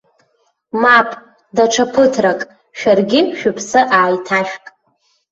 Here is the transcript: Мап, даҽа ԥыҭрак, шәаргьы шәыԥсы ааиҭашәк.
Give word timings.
Мап, 0.81 1.09
даҽа 1.55 1.85
ԥыҭрак, 1.91 2.39
шәаргьы 2.79 3.21
шәыԥсы 3.37 3.81
ааиҭашәк. 3.97 4.65